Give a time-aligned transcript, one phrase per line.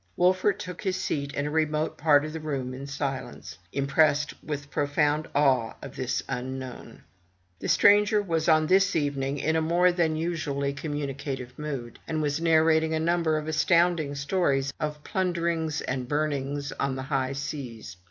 [0.17, 4.71] Wolfert took his seat in a remote part of the room in silence; impressed with
[4.71, 7.03] profound awe of this unknown.
[7.59, 11.69] The stranger was on this evening in a more than usually com 122 FROM THE
[11.69, 16.07] TOWER WINDOW municative mood, and was narrating a number of astounding stories of plunderings and
[16.07, 17.95] burnings on the high seas.